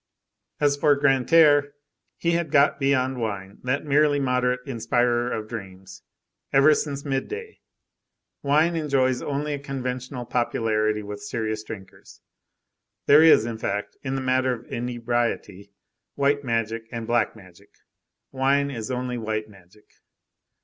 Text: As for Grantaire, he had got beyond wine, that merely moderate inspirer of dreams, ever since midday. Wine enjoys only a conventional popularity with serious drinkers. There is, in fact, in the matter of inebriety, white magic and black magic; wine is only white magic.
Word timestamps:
As 0.59 0.77
for 0.77 0.95
Grantaire, 0.95 1.73
he 2.17 2.31
had 2.31 2.49
got 2.49 2.79
beyond 2.79 3.21
wine, 3.21 3.59
that 3.61 3.85
merely 3.85 4.19
moderate 4.19 4.61
inspirer 4.65 5.31
of 5.31 5.47
dreams, 5.47 6.01
ever 6.51 6.73
since 6.73 7.05
midday. 7.05 7.59
Wine 8.41 8.75
enjoys 8.75 9.21
only 9.21 9.53
a 9.53 9.59
conventional 9.59 10.25
popularity 10.25 11.03
with 11.03 11.21
serious 11.21 11.63
drinkers. 11.63 12.19
There 13.05 13.21
is, 13.21 13.45
in 13.45 13.59
fact, 13.59 13.95
in 14.01 14.15
the 14.15 14.21
matter 14.21 14.53
of 14.53 14.65
inebriety, 14.65 15.71
white 16.15 16.43
magic 16.43 16.87
and 16.91 17.05
black 17.05 17.35
magic; 17.35 17.69
wine 18.31 18.71
is 18.71 18.89
only 18.89 19.19
white 19.19 19.49
magic. 19.49 19.85